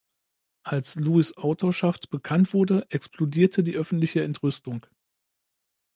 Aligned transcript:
Als 0.63 0.95
Lewis’ 0.95 1.37
Autorschaft 1.37 2.09
bekannt 2.09 2.55
wurde, 2.55 2.87
explodierte 2.89 3.61
die 3.61 3.75
öffentliche 3.75 4.23
Entrüstung. 4.23 4.87